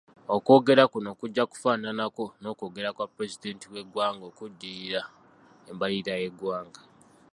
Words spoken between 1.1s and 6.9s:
kujja kufaafananako n'okwogera kwa Pulezidenti w'eggwanga okuddirira embalirira y'eggwanga.